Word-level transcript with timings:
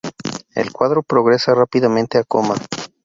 El 0.55 0.71
cuadro 0.71 1.03
progresa 1.03 1.53
rápidamente 1.53 2.17
a 2.17 2.23
coma. 2.23 2.55